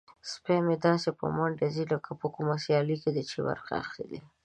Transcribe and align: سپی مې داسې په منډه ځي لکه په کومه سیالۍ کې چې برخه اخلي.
سپی 0.31 0.57
مې 0.65 0.75
داسې 0.87 1.09
په 1.19 1.25
منډه 1.37 1.67
ځي 1.75 1.83
لکه 1.93 2.11
په 2.19 2.27
کومه 2.35 2.55
سیالۍ 2.63 2.97
کې 3.03 3.21
چې 3.29 3.37
برخه 3.47 3.73
اخلي. 3.83 4.19